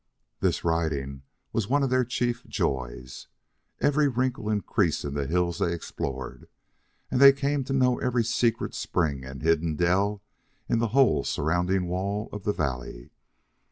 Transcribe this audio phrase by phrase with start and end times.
[0.39, 1.21] This riding
[1.53, 3.27] was one of their chief joys.
[3.79, 6.47] Every wrinkle and crease in the hills they explored,
[7.11, 10.23] and they came to know every secret spring and hidden dell
[10.67, 13.11] in the whole surrounding wall of the valley.